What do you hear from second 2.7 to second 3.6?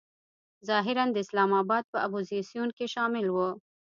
کې شامل و.